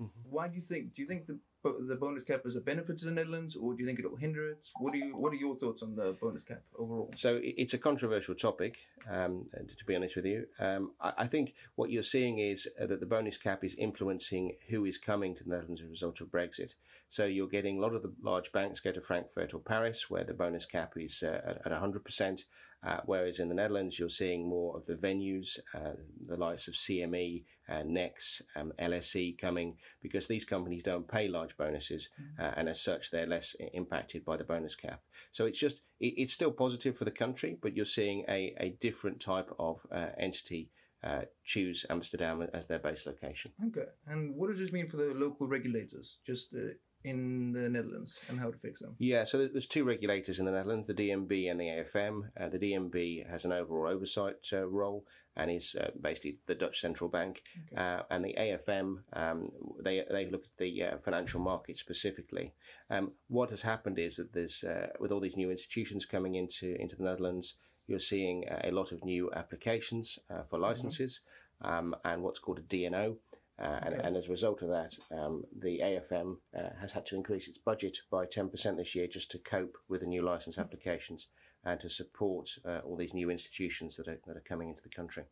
Mm-hmm. 0.01 0.31
Why 0.31 0.49
do 0.49 0.57
you 0.57 0.63
think? 0.63 0.95
Do 0.95 1.03
you 1.03 1.09
think 1.09 1.27
the 1.27 1.39
the 1.63 1.97
bonus 1.97 2.23
cap 2.23 2.43
is 2.45 2.57
a 2.57 2.61
benefit 2.61 2.99
to 2.99 3.05
the 3.05 3.11
Netherlands, 3.11 3.57
or 3.57 3.75
do 3.75 3.81
you 3.81 3.87
think 3.87 3.99
it'll 3.99 4.17
hinder 4.17 4.51
it? 4.51 4.69
What 4.79 4.93
do 4.93 4.99
you 4.99 5.17
What 5.17 5.33
are 5.33 5.37
your 5.37 5.57
thoughts 5.57 5.83
on 5.83 5.95
the 5.95 6.17
bonus 6.21 6.43
cap 6.43 6.63
overall? 6.79 7.13
So 7.15 7.39
it's 7.43 7.75
a 7.75 7.79
controversial 7.79 8.35
topic, 8.35 8.77
um, 9.11 9.47
to 9.53 9.85
be 9.85 9.95
honest 9.95 10.17
with 10.17 10.27
you. 10.27 10.47
Um, 10.59 10.93
I, 11.01 11.27
think 11.27 11.55
what 11.75 11.91
you're 11.91 12.03
seeing 12.03 12.39
is 12.39 12.69
uh, 12.81 12.87
that 12.87 13.01
the 13.01 13.07
bonus 13.07 13.39
cap 13.39 13.65
is 13.65 13.75
influencing 13.75 14.57
who 14.69 14.85
is 14.85 14.99
coming 14.99 15.35
to 15.37 15.45
the 15.45 15.51
Netherlands 15.51 15.81
as 15.81 15.87
a 15.87 15.91
result 15.91 16.21
of 16.21 16.29
Brexit. 16.29 16.75
So 17.09 17.25
you're 17.25 17.49
getting 17.49 17.79
a 17.79 17.81
lot 17.81 17.95
of 17.95 18.03
the 18.03 18.13
large 18.23 18.53
banks 18.53 18.81
go 18.81 18.93
to 18.93 19.01
Frankfurt 19.01 19.53
or 19.53 19.61
Paris, 19.61 20.09
where 20.09 20.25
the 20.25 20.33
bonus 20.33 20.65
cap 20.65 20.95
is 20.97 21.23
uh, 21.23 21.59
at, 21.65 21.73
at 21.73 21.83
100%. 21.83 22.45
Uh, 22.83 23.01
whereas 23.05 23.41
in 23.41 23.49
the 23.49 23.55
Netherlands, 23.55 23.99
you're 23.99 24.09
seeing 24.09 24.49
more 24.49 24.75
of 24.75 24.87
the 24.87 24.95
venues, 24.95 25.59
uh, 25.75 25.93
the 26.27 26.37
likes 26.37 26.67
of 26.67 26.75
CME, 26.75 27.45
uh, 27.71 27.83
Nex, 27.85 28.43
um, 28.57 28.73
LSE 28.81 29.39
coming 29.39 29.77
because 30.03 30.27
these 30.27 30.45
companies 30.45 30.83
don't 30.83 31.09
pay 31.09 31.29
large 31.29 31.57
bonuses, 31.57 32.09
mm. 32.21 32.45
uh, 32.45 32.53
and 32.57 32.69
as 32.69 32.81
such, 32.81 33.11
they're 33.11 33.27
less 33.27 33.55
impacted 33.75 34.25
by 34.25 34.37
the 34.37 34.45
bonus 34.45 34.75
cap. 34.75 35.03
So 35.33 35.47
it's 35.47 35.59
just 35.59 35.83
it, 36.01 36.15
it's 36.17 36.33
still 36.33 36.51
positive 36.51 36.97
for 36.97 37.05
the 37.05 37.11
country, 37.11 37.57
but 37.61 37.77
you're 37.77 37.87
seeing 37.87 38.25
a, 38.29 38.55
a 38.59 38.77
different 38.81 39.21
type 39.21 39.51
of 39.59 39.81
uh, 39.93 40.09
entity. 40.19 40.71
Uh, 41.03 41.23
choose 41.45 41.87
Amsterdam 41.89 42.47
as 42.53 42.67
their 42.67 42.79
base 42.79 43.07
location. 43.07 43.53
Okay, 43.69 43.87
and 44.07 44.37
what 44.37 44.51
does 44.51 44.59
this 44.59 44.71
mean 44.71 44.87
for 44.87 44.99
the 44.99 45.15
local 45.15 45.49
regulators? 45.49 46.19
Just 46.27 46.53
uh, 46.53 46.75
in 47.03 47.53
the 47.53 47.69
Netherlands 47.69 48.19
and 48.29 48.39
how 48.39 48.51
to 48.51 48.59
fix 48.59 48.81
them? 48.81 48.95
Yeah, 48.99 49.25
so 49.25 49.47
there's 49.47 49.67
two 49.67 49.85
regulators 49.85 50.39
in 50.39 50.45
the 50.45 50.53
Netherlands, 50.53 50.87
the 50.87 50.95
DNB 50.95 51.51
and 51.51 51.61
the 51.61 51.65
AFM. 51.65 52.31
Uh, 52.39 52.49
the 52.49 52.59
DNB 52.59 53.29
has 53.29 53.45
an 53.45 53.53
overall 53.53 53.93
oversight 53.93 54.47
uh, 54.53 54.67
role 54.67 55.05
and 55.37 55.51
is 55.51 55.75
uh, 55.81 55.91
basically 56.01 56.39
the 56.47 56.55
Dutch 56.55 56.81
central 56.81 57.09
bank. 57.09 57.43
Okay. 57.73 57.83
Uh, 57.83 58.03
and 58.11 58.25
the 58.25 58.35
AFM, 58.39 58.99
um, 59.15 59.51
they 59.83 60.05
they 60.11 60.29
look 60.31 60.45
at 60.45 60.59
the 60.59 60.83
uh, 60.83 60.99
financial 60.99 61.41
market 61.41 61.79
specifically. 61.79 62.53
Um, 62.91 63.13
what 63.29 63.51
has 63.51 63.63
happened 63.63 63.99
is 63.99 64.17
that 64.17 64.33
there's 64.33 64.63
uh, 64.65 64.89
with 64.99 65.13
all 65.13 65.21
these 65.21 65.37
new 65.37 65.51
institutions 65.51 66.05
coming 66.05 66.35
into 66.35 66.77
into 66.81 66.97
the 66.97 67.05
Netherlands, 67.05 67.55
you're 67.87 67.99
seeing 67.99 68.45
a 68.63 68.71
lot 68.71 68.93
of 68.93 69.05
new 69.05 69.33
applications 69.33 70.19
for 70.29 70.35
mm-hmm. 70.35 70.63
licenses 70.63 71.21
mm-hmm. 71.63 71.75
um, 71.75 71.97
and 72.05 72.23
what's 72.23 72.39
called 72.39 72.59
a 72.59 72.63
DNO. 72.63 73.17
Uh, 73.61 73.79
and, 73.83 73.95
and, 73.95 74.17
as 74.17 74.27
a 74.27 74.31
result 74.31 74.63
of 74.63 74.71
that, 74.71 74.97
um, 75.13 75.45
the 75.61 75.81
AFM 75.81 76.37
uh, 76.57 76.71
has 76.81 76.93
had 76.93 77.05
to 77.05 77.15
increase 77.15 77.47
its 77.47 77.59
budget 77.59 77.99
by 78.11 78.25
10% 78.25 78.77
this 78.77 78.95
year 78.95 79.07
just 79.07 79.31
to 79.31 79.39
cope 79.39 79.77
with 79.89 80.01
the 80.01 80.07
new 80.07 80.23
license 80.23 80.57
applications 80.57 81.27
and 81.65 81.79
to 81.79 81.91
support 81.91 82.49
uh, 82.65 82.79
all 82.79 82.97
these 82.97 83.13
new 83.13 83.31
institutions 83.31 83.97
that 83.97 84.09
are, 84.09 84.19
that 84.27 84.37
are 84.37 84.45
coming 84.49 84.71
into 84.71 84.83
the 84.83 84.89
country. 84.89 85.25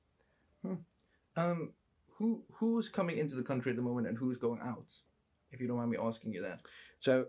Hmm. 0.63 0.75
Um, 1.37 1.73
who 2.19 2.43
who's 2.53 2.89
coming 2.89 3.17
into 3.19 3.37
the 3.37 3.43
country 3.43 3.71
at 3.71 3.77
the 3.77 3.83
moment 3.83 4.09
and 4.09 4.19
who's 4.19 4.37
going 4.37 4.61
out? 4.61 4.87
If 5.51 5.61
you 5.61 5.69
don't 5.69 5.79
mind 5.79 5.91
me 5.91 5.99
asking 5.99 6.33
you 6.35 6.43
that. 6.43 6.61
So 7.01 7.27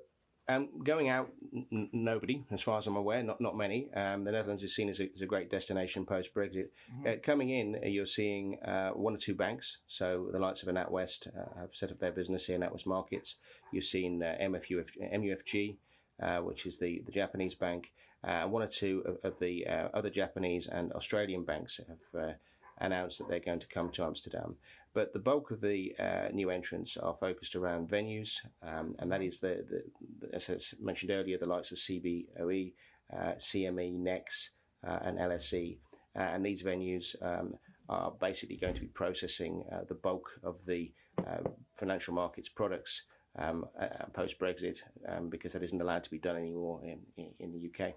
um, 0.50 0.68
going 0.84 1.10
out, 1.10 1.30
n- 1.54 1.90
nobody, 1.94 2.44
as 2.52 2.62
far 2.62 2.80
as 2.80 2.88
I'm 2.88 2.96
aware, 2.96 3.22
not 3.22 3.40
not 3.40 3.56
many. 3.56 3.88
Um, 3.94 4.24
the 4.24 4.32
Netherlands 4.32 4.64
is 4.64 4.76
seen 4.76 4.90
as 4.90 5.00
a, 5.00 5.10
as 5.16 5.22
a 5.22 5.28
great 5.28 5.52
destination 5.52 6.06
post 6.06 6.34
Brexit. 6.34 6.70
Mm-hmm. 6.92 7.08
Uh, 7.08 7.12
coming 7.24 7.52
in, 7.52 7.76
uh, 7.76 7.88
you're 7.88 8.08
seeing 8.08 8.60
uh, 8.64 8.90
one 8.90 9.14
or 9.14 9.18
two 9.18 9.36
banks. 9.36 9.78
So 9.88 10.28
the 10.32 10.40
likes 10.40 10.64
of 10.64 10.70
NatWest 10.70 11.28
uh, 11.28 11.60
have 11.60 11.70
set 11.74 11.92
up 11.92 12.00
their 12.00 12.12
business 12.12 12.48
here, 12.48 12.58
NatWest 12.58 12.88
Markets. 12.88 13.36
You've 13.72 13.86
seen 13.86 14.24
uh, 14.24 14.36
MFUF, 14.42 14.88
MUFG, 15.14 15.76
uh, 16.22 16.40
which 16.42 16.66
is 16.66 16.78
the, 16.78 17.04
the 17.06 17.12
Japanese 17.12 17.54
bank. 17.54 17.92
one 18.24 18.64
or 18.64 18.68
two 18.68 19.04
of, 19.06 19.18
of 19.24 19.40
the 19.40 19.68
other 19.94 20.10
Japanese 20.10 20.68
and 20.68 20.92
Australian 20.94 21.44
banks 21.44 21.80
have 21.88 22.36
announced 22.80 23.18
that 23.20 23.28
they're 23.28 23.40
going 23.40 23.60
to 23.60 23.68
come 23.68 23.90
to 23.92 24.04
Amsterdam. 24.04 24.56
But 24.94 25.14
the 25.14 25.20
bulk 25.20 25.52
of 25.52 25.62
the 25.62 25.96
uh, 26.00 26.30
new 26.34 26.50
entrants 26.50 26.98
are 26.98 27.16
focused 27.20 27.56
around 27.56 27.90
venues, 27.90 28.40
um, 28.64 28.96
and 29.00 29.12
that 29.12 29.22
is 29.22 29.40
the, 29.40 29.66
the, 29.70 30.36
as 30.36 30.50
I 30.50 30.56
mentioned 30.84 31.12
earlier, 31.12 31.38
the 31.38 31.46
likes 31.46 31.72
of 31.72 31.78
CBOE, 31.78 32.74
uh, 33.14 33.34
CME, 33.38 33.94
NEX, 33.94 34.52
uh, 34.88 35.00
and 35.04 35.18
LSE. 35.20 35.78
Uh, 36.16 36.22
and 36.22 36.44
these 36.44 36.64
venues 36.64 37.16
um, 37.22 37.56
are 37.88 38.12
basically 38.20 38.56
going 38.56 38.74
to 38.74 38.82
be 38.82 38.88
processing 38.88 39.64
uh, 39.72 39.82
the 39.88 39.94
bulk 39.94 40.32
of 40.44 40.58
the 40.66 40.92
uh, 41.20 41.50
financial 41.76 42.14
markets 42.14 42.50
products 42.50 43.04
um, 43.38 43.66
post 44.14 44.40
Brexit 44.40 44.78
um, 45.08 45.30
because 45.30 45.54
that 45.54 45.64
isn't 45.64 45.80
allowed 45.80 46.04
to 46.04 46.10
be 46.10 46.18
done 46.18 46.36
anymore 46.36 46.82
in, 46.84 47.00
in, 47.16 47.30
in 47.40 47.52
the 47.52 47.70
UK. 47.70 47.94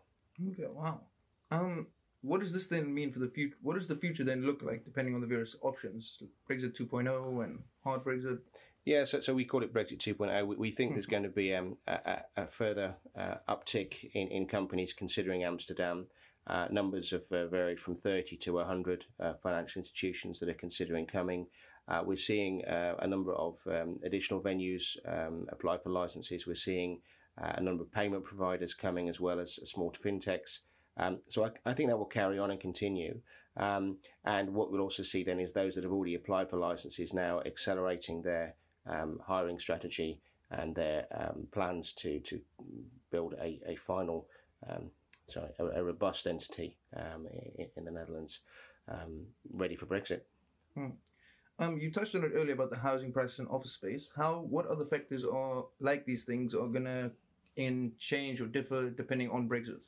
Okay, 0.53 0.67
wow. 0.71 1.01
Um, 1.51 1.87
what 2.23 2.41
does 2.41 2.53
this 2.53 2.69
then 2.69 2.93
mean 2.93 3.13
for 3.13 3.19
the 3.19 3.29
future? 3.29 3.57
What 3.63 3.75
does 3.75 3.89
the 3.89 3.97
future 3.97 4.25
then 4.25 4.47
look 4.47 4.63
like, 4.63 4.85
depending 4.85 5.15
on 5.15 5.21
the 5.21 5.27
various 5.27 5.57
options, 5.63 6.23
Brexit 6.49 6.77
2.0 6.77 7.45
and 7.45 7.59
hard 7.83 8.05
Brexit? 8.05 8.39
Yeah, 8.85 9.05
so, 9.05 9.21
so 9.21 9.35
we 9.35 9.45
call 9.45 9.63
it 9.63 9.75
Brexit 9.75 9.99
2.0. 9.99 10.47
We, 10.47 10.57
we 10.57 10.71
think 10.71 10.95
there's 10.95 11.07
going 11.07 11.25
to 11.25 11.29
be 11.29 11.55
um, 11.55 11.77
a, 11.87 12.23
a, 12.37 12.47
further 12.47 12.95
uh, 13.17 13.35
uptick 13.49 14.11
in, 14.15 14.29
in 14.29 14.47
companies 14.47 14.93
considering 14.93 15.45
Amsterdam. 15.45 16.07
Uh, 16.47 16.67
numbers 16.71 17.11
have 17.11 17.31
uh, 17.31 17.47
varied 17.47 17.79
from 17.79 17.97
30 17.97 18.37
to 18.37 18.55
100 18.55 19.05
uh, 19.21 19.35
financial 19.43 19.81
institutions 19.81 20.41
that 20.41 20.49
are 20.49 20.55
considering 20.55 21.07
coming. 21.07 21.47
Uh, 21.87 22.03
we're 22.05 22.17
seeing 22.17 22.65
uh, 22.65 22.95
a 23.01 23.07
number 23.07 23.33
of 23.35 23.59
um, 23.67 23.99
additional 24.05 24.41
venues 24.41 24.97
um, 25.07 25.47
apply 25.51 25.79
for 25.79 25.91
licenses. 25.91 26.47
We're 26.47 26.55
seeing 26.55 27.01
a 27.39 27.61
number 27.63 27.83
of 27.83 27.91
payment 27.91 28.25
providers 28.25 28.75
coming 28.75 29.09
as 29.09 29.19
well 29.19 29.41
as 29.41 29.55
small 29.65 29.93
fintechs. 29.93 30.61
Um, 30.97 31.21
so 31.29 31.45
I, 31.45 31.51
I, 31.65 31.75
think 31.75 31.89
that 31.89 31.97
will 31.97 32.05
carry 32.05 32.39
on 32.39 32.51
and 32.51 32.61
continue. 32.61 33.21
Um, 33.57 33.97
and 34.25 34.53
what 34.55 34.71
we'll 34.71 34.83
also 34.83 35.03
see 35.03 35.23
then 35.23 35.41
is 35.41 35.53
those 35.53 35.75
that 35.75 35.85
have 35.85 35.93
already 35.93 36.15
applied 36.15 36.51
for 36.51 36.57
licenses 36.57 37.13
now 37.13 37.41
accelerating 37.47 38.23
their 38.23 38.55
um, 38.87 39.21
hiring 39.25 39.59
strategy 39.59 40.21
and 40.51 40.75
their 40.75 41.07
um, 41.15 41.47
plans 41.51 41.93
to 41.93 42.21
to 42.21 42.41
build 43.11 43.35
a, 43.41 43.61
a 43.67 43.77
final, 43.77 44.27
um, 44.69 44.91
sorry, 45.31 45.51
a, 45.59 45.65
a, 45.65 45.83
robust 45.83 46.27
entity 46.27 46.77
um, 46.97 47.27
in, 47.59 47.69
in, 47.77 47.85
the 47.85 47.91
Netherlands, 47.91 48.41
ready 49.51 49.77
for 49.77 49.87
Brexit. 49.87 50.21
Hmm. 50.75 50.91
Um, 51.59 51.79
you 51.79 51.91
touched 51.93 52.15
on 52.15 52.25
it 52.25 52.33
earlier 52.35 52.55
about 52.55 52.71
the 52.71 52.79
housing 52.79 53.13
prices 53.13 53.39
and 53.39 53.49
office 53.49 53.73
space. 53.73 54.09
How, 54.17 54.41
what 54.41 54.67
other 54.67 54.85
factors 54.85 55.25
are 55.25 55.65
like 55.81 56.05
these 56.05 56.25
things 56.25 56.55
are 56.55 56.67
gonna 56.67 57.11
in 57.57 57.93
change 57.99 58.41
or 58.41 58.47
differ 58.47 58.91
depending 58.91 59.31
on 59.31 59.49
Brexit? 59.49 59.83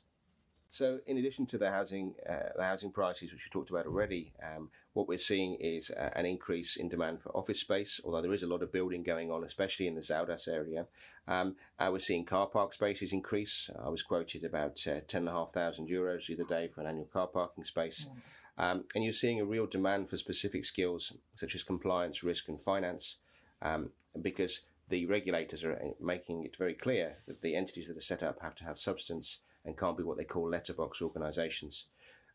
So, 0.69 0.99
in 1.07 1.17
addition 1.17 1.45
to 1.47 1.57
the 1.57 1.71
housing, 1.71 2.15
uh, 2.29 2.49
the 2.57 2.63
housing 2.63 2.91
prices 2.91 3.31
which 3.31 3.45
we 3.45 3.49
talked 3.51 3.69
about 3.69 3.85
already, 3.85 4.33
um, 4.43 4.69
what 4.93 5.07
we're 5.07 5.19
seeing 5.19 5.55
is 5.55 5.89
uh, 5.89 6.09
an 6.15 6.25
increase 6.25 6.75
in 6.75 6.89
demand 6.89 7.21
for 7.21 7.29
office 7.29 7.61
space. 7.61 8.01
Although 8.03 8.21
there 8.21 8.33
is 8.33 8.43
a 8.43 8.47
lot 8.47 8.61
of 8.61 8.71
building 8.71 9.03
going 9.03 9.31
on, 9.31 9.43
especially 9.43 9.87
in 9.87 9.95
the 9.95 10.01
Zuidas 10.01 10.47
area, 10.47 10.87
um, 11.27 11.55
uh, 11.79 11.89
we're 11.91 11.99
seeing 11.99 12.25
car 12.25 12.47
park 12.47 12.73
spaces 12.73 13.13
increase. 13.13 13.69
I 13.83 13.89
was 13.89 14.03
quoted 14.03 14.43
about 14.43 14.85
uh, 14.87 14.99
ten 15.07 15.21
and 15.21 15.29
a 15.29 15.31
half 15.31 15.53
thousand 15.53 15.87
euros 15.87 16.27
the 16.27 16.33
other 16.33 16.43
day 16.43 16.67
for 16.67 16.81
an 16.81 16.87
annual 16.87 17.05
car 17.05 17.27
parking 17.27 17.63
space. 17.63 18.07
Mm. 18.09 18.21
Um, 18.57 18.83
and 18.95 19.03
you're 19.03 19.13
seeing 19.13 19.41
a 19.41 19.45
real 19.45 19.65
demand 19.67 20.09
for 20.09 20.17
specific 20.17 20.65
skills 20.65 21.13
such 21.35 21.55
as 21.55 21.63
compliance, 21.63 22.23
risk, 22.23 22.47
and 22.47 22.61
finance, 22.61 23.17
um, 23.61 23.89
because 24.21 24.61
the 24.89 25.05
regulators 25.05 25.63
are 25.63 25.73
uh, 25.73 25.89
making 25.99 26.43
it 26.43 26.55
very 26.57 26.73
clear 26.73 27.17
that 27.27 27.41
the 27.41 27.55
entities 27.55 27.87
that 27.87 27.97
are 27.97 28.01
set 28.01 28.23
up 28.23 28.41
have 28.41 28.55
to 28.55 28.63
have 28.63 28.77
substance 28.77 29.39
and 29.65 29.77
can't 29.77 29.97
be 29.97 30.03
what 30.03 30.17
they 30.17 30.23
call 30.23 30.49
letterbox 30.49 31.01
organisations. 31.01 31.85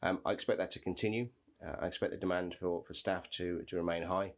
Um, 0.03 0.21
I 0.25 0.33
expect 0.33 0.59
that 0.59 0.71
to 0.73 0.79
continue. 0.79 1.29
Uh, 1.65 1.77
I 1.81 1.87
expect 1.87 2.13
the 2.13 2.19
demand 2.19 2.57
for, 2.59 2.83
for 2.87 2.95
staff 2.95 3.31
to, 3.31 3.63
to 3.69 3.77
remain 3.77 4.05
high. 4.05 4.33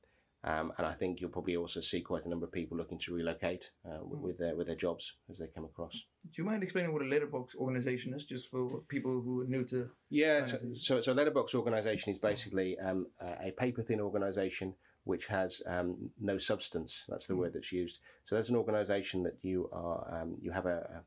Um, 0.44 0.72
and 0.76 0.84
I 0.84 0.92
think 0.92 1.20
you'll 1.20 1.30
probably 1.30 1.56
also 1.56 1.80
see 1.80 2.00
quite 2.00 2.24
a 2.24 2.28
number 2.28 2.44
of 2.44 2.50
people 2.50 2.76
looking 2.76 2.98
to 3.00 3.14
relocate 3.14 3.70
uh, 3.86 3.98
mm. 3.98 4.18
with 4.18 4.38
their 4.38 4.56
with 4.56 4.66
their 4.66 4.76
jobs 4.76 5.12
as 5.30 5.38
they 5.38 5.46
come 5.46 5.64
across. 5.64 5.92
Do 5.92 6.42
you 6.42 6.44
mind 6.44 6.64
explaining 6.64 6.92
what 6.92 7.02
a 7.02 7.04
letterbox 7.04 7.54
organisation 7.54 8.12
is, 8.12 8.24
just 8.24 8.50
for 8.50 8.80
people 8.88 9.20
who 9.20 9.42
are 9.42 9.44
new 9.44 9.64
to? 9.66 9.88
Yeah, 10.10 10.44
so, 10.46 10.58
so, 10.76 11.00
so 11.00 11.12
a 11.12 11.14
letterbox 11.14 11.54
organisation 11.54 12.12
is 12.12 12.18
basically 12.18 12.76
um, 12.80 13.06
a 13.20 13.52
paper 13.52 13.82
thin 13.82 14.00
organisation 14.00 14.74
which 15.04 15.26
has 15.26 15.62
um, 15.66 16.10
no 16.20 16.38
substance. 16.38 17.04
That's 17.08 17.26
the 17.26 17.34
mm. 17.34 17.38
word 17.38 17.52
that's 17.54 17.70
used. 17.70 17.98
So 18.24 18.34
there's 18.34 18.50
an 18.50 18.56
organisation 18.56 19.22
that 19.22 19.36
you 19.42 19.68
are 19.72 20.22
um, 20.22 20.36
you 20.40 20.50
have 20.50 20.66
a, 20.66 21.02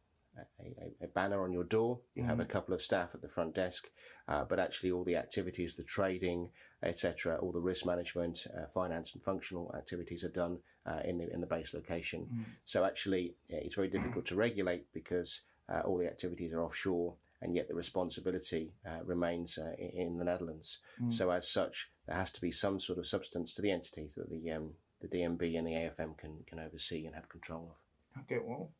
a, 0.59 1.05
a, 1.05 1.07
banner 1.07 1.43
on 1.43 1.51
your 1.51 1.63
door. 1.63 1.99
You 2.13 2.23
mm. 2.23 2.27
have 2.27 2.39
a 2.39 2.45
mm. 2.45 2.49
couple 2.49 2.73
of 2.73 2.81
staff 2.81 3.09
at 3.13 3.21
the 3.21 3.29
front 3.29 3.55
desk, 3.55 3.89
uh, 4.27 4.43
but 4.43 4.59
actually 4.59 4.91
all 4.91 5.03
the 5.03 5.15
activities, 5.15 5.75
the 5.75 5.83
trading, 5.83 6.49
etc., 6.83 7.37
all 7.37 7.51
the 7.51 7.59
risk 7.59 7.85
management, 7.85 8.45
uh, 8.55 8.67
finance, 8.73 9.13
and 9.13 9.23
functional 9.23 9.73
activities 9.77 10.23
are 10.23 10.29
done 10.29 10.59
uh, 10.85 10.99
in 11.03 11.17
the 11.17 11.31
in 11.33 11.41
the 11.41 11.47
base 11.47 11.73
location. 11.73 12.27
Mm. 12.31 12.43
So 12.65 12.85
actually, 12.85 13.35
it's 13.47 13.75
very 13.75 13.89
difficult 13.89 14.25
to 14.27 14.35
regulate 14.35 14.85
because 14.93 15.41
uh, 15.69 15.81
all 15.81 15.97
the 15.97 16.07
activities 16.07 16.53
are 16.53 16.63
offshore, 16.63 17.15
and 17.41 17.55
yet 17.55 17.67
the 17.67 17.75
responsibility 17.75 18.73
uh, 18.85 19.03
remains 19.03 19.57
uh, 19.57 19.73
in 19.77 20.17
the 20.17 20.25
Netherlands. 20.25 20.79
Mm. 21.01 21.11
So 21.11 21.29
as 21.29 21.49
such, 21.49 21.89
there 22.07 22.15
has 22.15 22.31
to 22.31 22.41
be 22.41 22.51
some 22.51 22.79
sort 22.79 22.99
of 22.99 23.07
substance 23.07 23.53
to 23.53 23.61
the 23.61 23.71
entities 23.71 24.15
that 24.15 24.29
the 24.29 24.51
um, 24.51 24.71
the 25.01 25.07
DNB 25.07 25.57
and 25.57 25.67
the 25.67 25.71
AFM 25.71 26.17
can 26.17 26.43
can 26.47 26.59
oversee 26.59 27.05
and 27.05 27.15
have 27.15 27.29
control 27.29 27.71
of. 27.71 28.21
Okay, 28.23 28.39
well. 28.43 28.71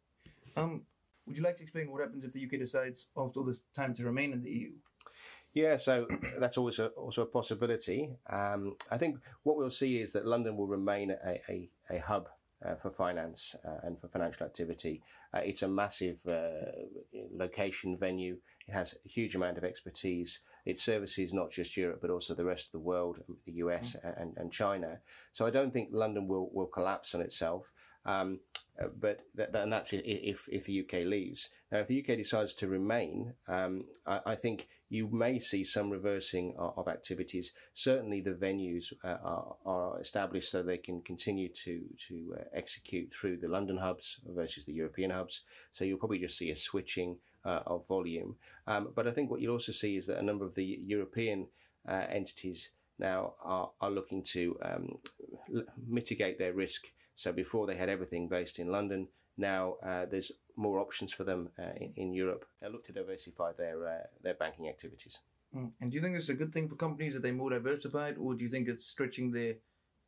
Um, 0.56 0.84
would 1.25 1.36
you 1.36 1.44
like 1.44 1.58
to 1.58 1.63
explain 1.63 1.91
what 1.91 2.01
happens 2.01 2.24
if 2.24 2.34
the 2.34 2.46
UK 2.46 2.60
decides 2.60 3.08
after 3.17 3.39
all 3.39 3.46
this 3.46 3.62
time 3.75 3.94
to 3.96 4.03
remain 4.03 4.34
in 4.34 4.44
the 4.44 4.50
EU? 4.50 4.72
Yeah, 5.53 5.77
so 5.77 6.05
that's 6.39 6.58
always 6.58 6.79
a, 6.79 6.88
also 6.89 7.24
a 7.24 7.25
possibility. 7.25 8.12
Um, 8.29 8.75
I 8.91 8.98
think 8.98 9.17
what 9.44 9.58
we'll 9.58 9.72
see 9.72 10.00
is 10.00 10.12
that 10.12 10.25
London 10.25 10.58
will 10.58 10.67
remain 10.67 11.12
a, 11.12 11.41
a, 11.50 11.70
a 11.89 12.00
hub 12.00 12.27
uh, 12.65 12.75
for 12.75 12.91
finance 12.91 13.55
uh, 13.65 13.77
and 13.84 14.00
for 14.00 14.08
financial 14.08 14.46
activity. 14.46 15.01
Uh, 15.34 15.39
it's 15.39 15.63
a 15.63 15.67
massive 15.67 16.20
uh, 16.27 16.72
location 17.34 17.98
venue. 17.98 18.38
It 18.67 18.74
has 18.74 18.94
a 18.94 19.10
huge 19.10 19.36
amount 19.36 19.58
of 19.58 19.63
expertise. 19.63 20.41
It 20.65 20.79
services 20.79 21.34
not 21.34 21.51
just 21.51 21.77
Europe 21.77 22.00
but 22.01 22.10
also 22.10 22.34
the 22.34 22.46
rest 22.46 22.67
of 22.67 22.72
the 22.74 22.79
world, 22.79 23.20
the 23.46 23.53
US 23.53 23.96
mm. 23.96 24.22
and, 24.22 24.34
and 24.38 24.51
China. 24.51 25.00
So 25.32 25.46
I 25.46 25.51
don't 25.51 25.72
think 25.72 25.89
London 25.91 26.27
will, 26.27 26.50
will 26.53 26.67
collapse 26.67 27.15
on 27.15 27.22
itself. 27.22 27.72
Um, 28.06 28.40
uh, 28.82 28.88
but 29.00 29.22
and 29.38 29.72
that's 29.72 29.94
if 29.94 30.50
if 30.52 30.66
the 30.66 30.82
UK 30.82 31.06
leaves. 31.06 31.50
Now, 31.72 31.80
if 31.80 31.88
the 31.88 32.00
UK 32.00 32.18
decides 32.18 32.54
to 32.56 32.68
remain, 32.68 33.34
um, 33.48 33.86
I, 34.06 34.20
I, 34.26 34.36
think 34.36 34.68
you 34.90 35.08
may 35.08 35.40
see 35.40 35.64
some 35.64 35.90
reversing 35.90 36.56
of, 36.58 36.74
of 36.78 36.88
activities. 36.90 37.54
Certainly, 37.74 38.22
the 38.22 38.32
venues 38.32 38.92
uh, 39.04 39.18
are, 39.24 39.56
are, 39.66 40.02
established 40.02 40.52
so 40.52 40.62
they 40.62 40.78
can 40.78 41.02
continue 41.02 41.48
to 41.64 41.84
to 42.10 42.36
uh, 42.38 42.44
execute 42.54 43.14
through 43.14 43.38
the 43.38 43.48
London 43.48 43.78
hubs 43.78 44.18
versus 44.28 44.66
the 44.66 44.74
European 44.74 45.12
hubs. 45.12 45.44
So 45.72 45.86
you'll 45.86 45.98
probably 45.98 46.20
just 46.20 46.38
see 46.38 46.52
a 46.52 46.56
switching 46.56 47.18
uh, 47.46 47.62
of 47.66 47.88
volume. 47.88 48.36
Um, 48.68 48.90
but 48.94 49.08
I 49.08 49.12
think 49.12 49.32
what 49.32 49.40
you'll 49.40 49.54
also 49.54 49.72
see 49.72 49.96
is 49.96 50.06
that 50.08 50.18
a 50.18 50.24
number 50.24 50.44
of 50.44 50.56
the 50.56 50.80
European 50.86 51.48
uh, 51.88 52.04
entities 52.10 52.72
now 53.00 53.34
are, 53.44 53.72
are 53.80 53.92
looking 53.92 54.24
to 54.24 54.58
um, 54.62 54.98
mitigate 55.88 56.40
their 56.40 56.54
risk 56.54 56.88
so 57.16 57.32
before 57.32 57.68
they 57.68 57.76
had 57.76 57.90
everything 57.90 58.28
based 58.28 58.60
in 58.60 58.72
London. 58.72 59.08
Now 59.38 59.76
uh, 59.86 60.06
there's 60.06 60.32
more 60.56 60.80
options 60.80 61.12
for 61.12 61.24
them 61.24 61.50
uh, 61.60 61.74
in, 61.78 61.94
in, 61.98 62.14
Europe. 62.14 62.46
They 62.62 62.70
look 62.70 62.86
to 62.86 62.94
diversify 62.94 63.52
their 63.58 63.88
uh, 63.88 64.08
their 64.24 64.34
banking 64.34 64.70
activities. 64.70 65.20
Mm. 65.56 65.72
And 65.82 65.92
do 65.92 65.96
you 65.96 66.02
think 66.02 66.16
it's 66.16 66.30
a 66.30 66.34
good 66.34 66.54
thing 66.54 66.70
for 66.70 66.76
companies 66.76 67.14
that 67.14 67.22
they're 67.22 67.34
more 67.34 67.50
diversified, 67.50 68.16
or 68.18 68.34
do 68.34 68.44
you 68.44 68.50
think 68.50 68.68
it's 68.68 68.86
stretching 68.86 69.32
their 69.32 69.56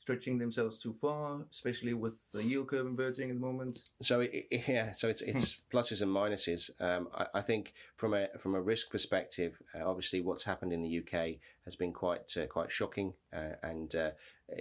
stretching 0.07 0.37
themselves 0.37 0.79
too 0.79 0.95
far, 1.01 1.41
especially 1.51 1.93
with 1.93 2.13
the 2.31 2.41
yield 2.41 2.69
curve 2.69 2.85
inverting 2.85 3.29
at 3.29 3.35
the 3.35 3.41
moment? 3.41 3.79
So 4.01 4.21
it, 4.21 4.47
it, 4.49 4.63
yeah, 4.65 4.93
so 4.93 5.09
it's 5.09 5.21
it's 5.21 5.57
pluses 5.73 6.01
and 6.01 6.15
minuses. 6.15 6.69
Um, 6.81 7.09
I, 7.13 7.25
I, 7.39 7.41
think 7.41 7.73
from 7.97 8.13
a 8.13 8.27
from 8.39 8.55
a 8.55 8.61
risk 8.61 8.89
perspective, 8.89 9.61
uh, 9.75 9.85
obviously 9.85 10.21
what's 10.21 10.45
happened 10.45 10.71
in 10.71 10.81
the 10.81 10.99
UK 10.99 11.39
has 11.65 11.75
been 11.75 11.91
quite 11.91 12.37
uh, 12.37 12.45
quite 12.45 12.71
shocking, 12.71 13.15
uh, 13.33 13.55
and 13.61 13.93
uh, 13.95 14.11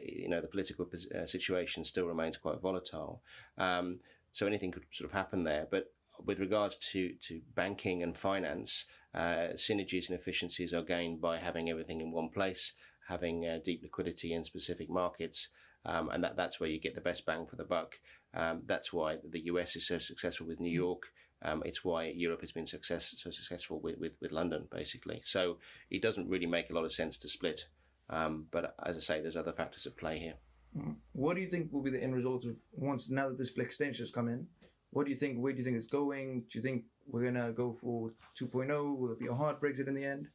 you 0.02 0.28
know 0.28 0.40
the 0.40 0.48
political 0.48 0.88
uh, 1.14 1.26
situation 1.26 1.84
still 1.84 2.06
remains 2.06 2.36
quite 2.36 2.60
volatile. 2.60 3.22
Um, 3.58 4.00
so 4.32 4.46
anything 4.46 4.72
could 4.72 4.84
sort 4.92 5.10
of 5.10 5.16
happen 5.16 5.44
there, 5.44 5.66
but 5.70 5.92
with 6.24 6.38
regards 6.38 6.76
to, 6.92 7.14
to 7.28 7.40
banking 7.54 8.02
and 8.02 8.16
finance, 8.16 8.86
uh, 9.14 9.54
synergies 9.54 10.08
and 10.08 10.18
efficiencies 10.18 10.74
are 10.74 10.82
gained 10.82 11.20
by 11.20 11.38
having 11.38 11.70
everything 11.70 12.00
in 12.00 12.10
one 12.10 12.28
place 12.28 12.72
having 13.08 13.46
uh, 13.46 13.58
deep 13.64 13.82
liquidity 13.82 14.32
in 14.32 14.44
specific 14.44 14.90
markets, 14.90 15.48
um, 15.84 16.10
and 16.10 16.24
that, 16.24 16.36
that's 16.36 16.58
where 16.58 16.68
you 16.68 16.80
get 16.80 16.94
the 16.94 17.00
best 17.00 17.24
bang 17.24 17.46
for 17.46 17.56
the 17.56 17.64
buck. 17.64 17.94
Um, 18.34 18.62
that's 18.66 18.92
why 18.92 19.18
the 19.28 19.44
US 19.46 19.76
is 19.76 19.86
so 19.86 19.98
successful 19.98 20.46
with 20.46 20.60
New 20.60 20.70
mm. 20.70 20.82
York. 20.82 21.02
Um, 21.42 21.62
it's 21.64 21.84
why 21.84 22.06
Europe 22.06 22.40
has 22.40 22.52
been 22.52 22.66
success, 22.66 23.14
so 23.18 23.30
successful 23.30 23.78
with, 23.80 23.98
with, 23.98 24.12
with, 24.20 24.32
London, 24.32 24.66
basically. 24.72 25.22
So 25.24 25.58
it 25.90 26.02
doesn't 26.02 26.28
really 26.28 26.46
make 26.46 26.70
a 26.70 26.72
lot 26.72 26.84
of 26.84 26.92
sense 26.92 27.18
to 27.18 27.28
split. 27.28 27.66
Um, 28.08 28.46
but 28.50 28.74
as 28.84 28.96
I 28.96 29.00
say, 29.00 29.20
there's 29.20 29.36
other 29.36 29.52
factors 29.52 29.86
at 29.86 29.96
play 29.96 30.18
here. 30.18 30.34
Mm. 30.76 30.96
What 31.12 31.34
do 31.34 31.42
you 31.42 31.48
think 31.48 31.72
will 31.72 31.82
be 31.82 31.90
the 31.90 32.02
end 32.02 32.14
result 32.14 32.44
of 32.44 32.56
once 32.72 33.08
now 33.08 33.28
that 33.28 33.38
this 33.38 33.50
flex 33.50 33.68
extension 33.68 34.02
has 34.02 34.10
come 34.10 34.28
in? 34.28 34.46
What 34.90 35.06
do 35.06 35.12
you 35.12 35.18
think? 35.18 35.38
Where 35.38 35.52
do 35.52 35.58
you 35.58 35.64
think 35.64 35.76
it's 35.76 35.86
going? 35.86 36.44
Do 36.50 36.58
you 36.58 36.62
think 36.62 36.84
we're 37.06 37.24
gonna 37.24 37.52
go 37.52 37.76
for 37.80 38.10
2.0? 38.38 38.96
Will 38.96 39.12
it 39.12 39.18
be 39.18 39.26
a 39.26 39.34
hard 39.34 39.60
Brexit 39.60 39.88
in 39.88 39.94
the 39.94 40.04
end? 40.04 40.28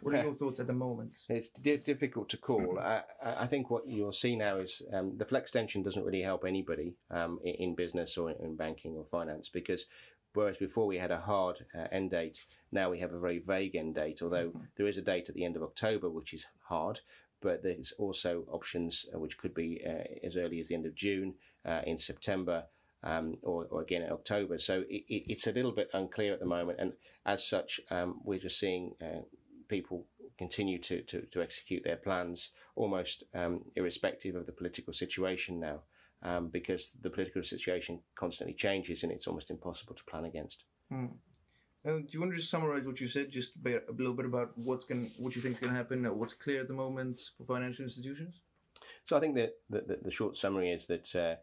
What 0.00 0.14
are 0.14 0.22
your 0.22 0.34
thoughts 0.40 0.60
at 0.60 0.66
the 0.66 0.72
moment? 0.72 1.18
It's 1.28 1.48
difficult 1.48 2.28
to 2.30 2.36
call. 2.36 2.78
I, 2.78 3.02
I, 3.24 3.46
think 3.46 3.70
what 3.70 3.88
you'll 3.88 4.12
see 4.12 4.36
now 4.36 4.58
is 4.58 4.82
um, 4.92 5.16
the 5.16 5.36
extension 5.36 5.82
doesn't 5.82 6.04
really 6.04 6.22
help 6.22 6.44
anybody 6.44 6.94
um, 7.10 7.38
in, 7.42 7.54
in, 7.54 7.74
business 7.74 8.16
or 8.16 8.30
in 8.30 8.56
banking 8.56 8.96
or 8.96 9.04
finance 9.04 9.48
because 9.48 9.86
whereas 10.34 10.56
before 10.56 10.86
we 10.86 10.98
had 10.98 11.10
a 11.10 11.20
hard 11.20 11.64
uh, 11.76 11.86
end 11.90 12.10
date, 12.10 12.44
now 12.70 12.90
we 12.90 13.00
have 13.00 13.12
a 13.12 13.18
very 13.18 13.38
vague 13.38 13.74
end 13.74 13.94
date. 13.94 14.20
Although 14.22 14.48
mm-hmm. 14.48 14.64
there 14.76 14.86
is 14.86 14.98
a 14.98 15.02
date 15.02 15.28
at 15.28 15.34
the 15.34 15.44
end 15.44 15.56
of 15.56 15.62
October, 15.62 16.10
which 16.10 16.34
is 16.34 16.46
hard, 16.68 17.00
but 17.40 17.62
there's 17.62 17.92
also 17.98 18.44
options 18.50 19.06
uh, 19.14 19.18
which 19.18 19.38
could 19.38 19.54
be 19.54 19.80
uh, 19.86 20.26
as 20.26 20.36
early 20.36 20.60
as 20.60 20.68
the 20.68 20.74
end 20.74 20.86
of 20.86 20.94
June, 20.94 21.34
uh, 21.64 21.80
in 21.86 21.98
September. 21.98 22.64
Um, 23.04 23.36
or, 23.42 23.68
or, 23.70 23.80
again 23.80 24.02
in 24.02 24.10
October. 24.10 24.58
So 24.58 24.80
it, 24.90 25.04
it, 25.08 25.22
it's 25.30 25.46
a 25.46 25.52
little 25.52 25.70
bit 25.70 25.88
unclear 25.94 26.32
at 26.32 26.40
the 26.40 26.46
moment, 26.46 26.80
and 26.80 26.94
as 27.24 27.46
such, 27.46 27.80
um, 27.92 28.18
we're 28.24 28.40
just 28.40 28.58
seeing 28.58 28.96
uh, 29.00 29.20
people 29.68 30.06
continue 30.36 30.78
to, 30.78 31.02
to, 31.02 31.22
to 31.32 31.42
execute 31.42 31.84
their 31.84 31.96
plans 31.96 32.50
almost 32.76 33.24
um, 33.34 33.62
irrespective 33.76 34.34
of 34.34 34.46
the 34.46 34.52
political 34.52 34.92
situation 34.92 35.60
now, 35.60 35.80
um, 36.22 36.48
because 36.48 36.96
the 37.02 37.10
political 37.10 37.42
situation 37.42 38.00
constantly 38.14 38.54
changes 38.54 39.02
and 39.02 39.12
it's 39.12 39.26
almost 39.26 39.50
impossible 39.50 39.94
to 39.94 40.04
plan 40.04 40.24
against. 40.24 40.64
Mm. 40.92 41.10
Uh, 41.88 41.98
do 41.98 42.06
you 42.10 42.20
want 42.20 42.30
to 42.30 42.36
just 42.36 42.50
summarize 42.50 42.84
what 42.84 43.00
you 43.00 43.06
said, 43.06 43.30
just 43.30 43.52
a 43.64 43.80
little 43.96 44.12
bit 44.12 44.26
about 44.26 44.50
what's 44.58 44.84
going, 44.84 45.10
what 45.16 45.34
you 45.34 45.40
think 45.40 45.54
is 45.54 45.60
going 45.60 45.72
to 45.72 45.76
happen, 45.76 46.04
what's 46.18 46.34
clear 46.34 46.60
at 46.60 46.68
the 46.68 46.74
moment 46.74 47.20
for 47.36 47.44
financial 47.44 47.82
institutions? 47.82 48.42
So 49.06 49.16
I 49.16 49.20
think 49.20 49.36
that 49.36 49.54
the, 49.70 49.80
the, 49.80 49.98
the 50.02 50.10
short 50.10 50.36
summary 50.36 50.70
is 50.70 50.84
that 50.86 51.16
uh, 51.16 51.36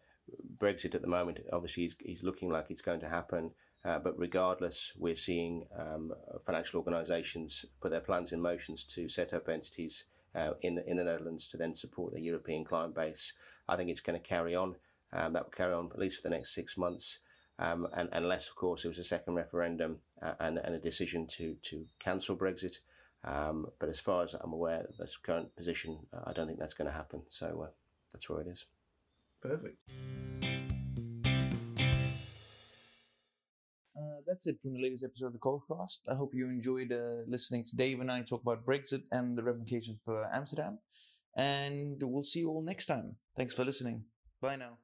Brexit 0.58 0.94
at 0.94 1.02
the 1.02 1.08
moment 1.08 1.40
obviously 1.52 1.86
is, 1.86 1.96
is 2.06 2.22
looking 2.22 2.50
like 2.50 2.68
it's 2.70 2.82
going 2.82 3.00
to 3.00 3.10
happen. 3.10 3.50
Uh, 3.84 3.98
but 4.00 4.18
regardless, 4.20 4.94
we're 4.98 5.16
seeing 5.16 5.66
um, 5.78 6.12
financial 6.46 6.80
organisations 6.80 7.66
put 7.82 7.92
their 7.92 8.00
plans 8.00 8.32
in 8.32 8.42
motions 8.42 8.84
to 8.84 9.08
set 9.10 9.34
up 9.34 9.50
entities 9.50 10.06
uh, 10.36 10.52
in 10.62 10.76
the 10.76 10.90
in 10.90 10.98
the 10.98 11.04
Netherlands 11.04 11.48
to 11.48 11.58
then 11.58 11.74
support 11.76 12.12
their 12.12 12.22
European 12.22 12.66
client 12.66 12.96
base. 12.96 13.34
I 13.70 13.76
think 13.76 13.90
it's 13.90 14.02
going 14.02 14.20
to 14.20 14.28
carry 14.28 14.56
on. 14.56 14.76
Um, 15.14 15.34
that 15.34 15.44
will 15.44 15.52
carry 15.52 15.74
on 15.74 15.90
at 15.92 16.00
least 16.00 16.18
for 16.18 16.24
the 16.24 16.36
next 16.36 16.56
six 16.56 16.78
months, 16.78 17.20
um, 17.60 17.88
and 17.96 18.10
unless, 18.12 18.50
of 18.50 18.56
course, 18.56 18.86
it 18.86 18.90
was 18.90 19.00
a 19.00 19.04
second 19.04 19.36
referendum 19.36 20.00
uh, 20.22 20.34
and, 20.40 20.58
and 20.58 20.76
a 20.76 20.80
decision 20.80 21.28
to 21.38 21.56
to 21.64 21.86
cancel 22.00 22.36
Brexit. 22.36 22.78
Um, 23.24 23.68
but 23.80 23.90
as 23.90 24.00
far 24.00 24.24
as 24.24 24.36
I'm 24.36 24.54
aware, 24.54 24.86
this 25.00 25.18
current 25.18 25.56
position, 25.56 25.98
I 26.26 26.32
don't 26.34 26.46
think 26.46 26.60
that's 26.60 26.76
going 26.76 26.90
to 26.90 26.96
happen. 26.96 27.24
So 27.30 27.66
uh, 27.66 27.72
that's 28.14 28.30
where 28.30 28.42
it 28.42 28.48
is. 28.48 28.66
Perfect. 29.42 29.78
that's 34.26 34.48
it 34.48 34.60
from 34.62 34.74
the 34.74 34.82
latest 34.82 35.04
episode 35.04 35.28
of 35.28 35.34
the 35.34 35.40
Coldcast. 35.40 36.00
I 36.10 36.16
hope 36.16 36.34
you 36.34 36.48
enjoyed 36.48 36.92
uh, 36.92 37.24
listening 37.28 37.64
to 37.66 37.76
Dave 37.76 38.00
and 38.00 38.12
I 38.12 38.22
talk 38.22 38.42
about 38.42 38.66
Brexit 38.66 39.04
and 39.12 39.38
the 39.38 39.44
ramifications 39.44 40.00
for 40.04 40.28
Amsterdam. 40.34 40.80
And 41.36 42.02
we'll 42.02 42.24
see 42.24 42.40
you 42.40 42.50
all 42.50 42.62
next 42.62 42.86
time. 42.86 43.16
Thanks 43.36 43.54
for 43.54 43.66
listening. 43.66 44.04
Bye 44.42 44.56
now. 44.56 44.78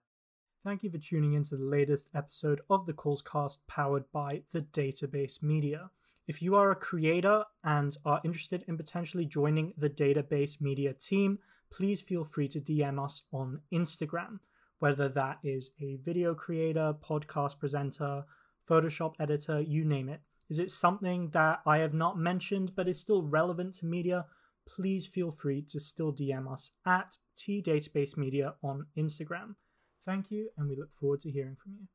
Thank 0.63 0.83
you 0.83 0.91
for 0.91 0.99
tuning 0.99 1.33
in 1.33 1.43
to 1.45 1.57
the 1.57 1.63
latest 1.63 2.11
episode 2.13 2.61
of 2.69 2.85
the 2.85 2.93
Cast 2.93 3.65
powered 3.65 4.03
by 4.11 4.43
the 4.51 4.61
Database 4.61 5.41
Media. 5.41 5.89
If 6.27 6.39
you 6.39 6.55
are 6.55 6.69
a 6.69 6.75
creator 6.75 7.45
and 7.63 7.97
are 8.05 8.21
interested 8.23 8.63
in 8.67 8.77
potentially 8.77 9.25
joining 9.25 9.73
the 9.75 9.89
Database 9.89 10.61
Media 10.61 10.93
team, 10.93 11.39
please 11.71 12.03
feel 12.03 12.23
free 12.23 12.47
to 12.49 12.59
DM 12.59 13.03
us 13.03 13.23
on 13.33 13.61
Instagram, 13.73 14.37
whether 14.77 15.09
that 15.09 15.39
is 15.43 15.71
a 15.81 15.95
video 16.03 16.35
creator, 16.35 16.93
podcast 16.93 17.57
presenter, 17.57 18.25
Photoshop 18.69 19.15
editor, 19.19 19.59
you 19.61 19.83
name 19.83 20.09
it. 20.09 20.21
Is 20.47 20.59
it 20.59 20.69
something 20.69 21.31
that 21.31 21.61
I 21.65 21.79
have 21.79 21.95
not 21.95 22.19
mentioned 22.19 22.73
but 22.75 22.87
is 22.87 22.99
still 22.99 23.23
relevant 23.23 23.73
to 23.79 23.87
media? 23.87 24.27
Please 24.67 25.07
feel 25.07 25.31
free 25.31 25.63
to 25.69 25.79
still 25.79 26.13
DM 26.13 26.51
us 26.51 26.69
at 26.85 27.17
T 27.35 27.63
Database 27.63 28.15
Media 28.15 28.53
on 28.61 28.85
Instagram. 28.95 29.55
Thank 30.05 30.31
you, 30.31 30.49
and 30.57 30.67
we 30.67 30.75
look 30.75 30.89
forward 30.99 31.21
to 31.21 31.31
hearing 31.31 31.55
from 31.61 31.73
you. 31.73 31.87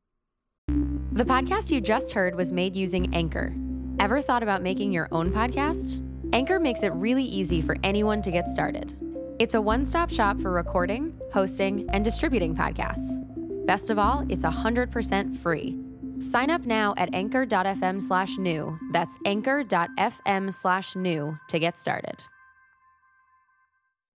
The 1.12 1.24
podcast 1.24 1.70
you 1.70 1.80
just 1.80 2.12
heard 2.12 2.34
was 2.34 2.52
made 2.52 2.76
using 2.76 3.14
Anchor. 3.14 3.54
Ever 4.00 4.20
thought 4.20 4.42
about 4.42 4.62
making 4.62 4.92
your 4.92 5.08
own 5.12 5.32
podcast? 5.32 6.02
Anchor 6.32 6.60
makes 6.60 6.82
it 6.82 6.92
really 6.92 7.24
easy 7.24 7.62
for 7.62 7.76
anyone 7.82 8.20
to 8.22 8.30
get 8.30 8.48
started. 8.48 8.96
It's 9.38 9.54
a 9.54 9.60
one 9.60 9.84
stop 9.84 10.10
shop 10.10 10.40
for 10.40 10.50
recording, 10.50 11.18
hosting, 11.32 11.88
and 11.90 12.04
distributing 12.04 12.54
podcasts. 12.54 13.22
Best 13.66 13.90
of 13.90 13.98
all, 13.98 14.24
it's 14.28 14.44
100% 14.44 15.36
free. 15.36 15.78
Sign 16.20 16.50
up 16.50 16.64
now 16.64 16.94
at 16.96 17.14
anchor.fm 17.14 18.00
slash 18.00 18.38
new. 18.38 18.78
That's 18.92 19.18
anchor.fm 19.24 20.52
slash 20.54 20.96
new 20.96 21.38
to 21.48 21.58
get 21.58 21.78
started. 21.78 22.22